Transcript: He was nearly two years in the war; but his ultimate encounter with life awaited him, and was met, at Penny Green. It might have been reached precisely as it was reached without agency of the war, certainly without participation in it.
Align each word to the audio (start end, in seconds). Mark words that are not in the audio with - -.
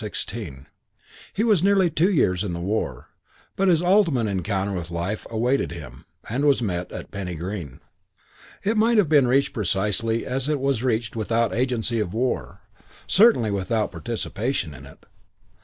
He 1.31 1.43
was 1.43 1.61
nearly 1.61 1.91
two 1.91 2.11
years 2.11 2.43
in 2.43 2.53
the 2.53 2.59
war; 2.59 3.09
but 3.55 3.67
his 3.67 3.83
ultimate 3.83 4.25
encounter 4.25 4.73
with 4.73 4.89
life 4.89 5.27
awaited 5.29 5.71
him, 5.71 6.05
and 6.27 6.43
was 6.43 6.59
met, 6.59 6.91
at 6.91 7.11
Penny 7.11 7.35
Green. 7.35 7.81
It 8.63 8.77
might 8.77 8.97
have 8.97 9.09
been 9.09 9.27
reached 9.27 9.53
precisely 9.53 10.25
as 10.25 10.49
it 10.49 10.59
was 10.59 10.81
reached 10.81 11.15
without 11.15 11.53
agency 11.53 11.99
of 11.99 12.09
the 12.09 12.17
war, 12.17 12.61
certainly 13.05 13.51
without 13.51 13.91
participation 13.91 14.73
in 14.73 14.87
it. 14.87 15.05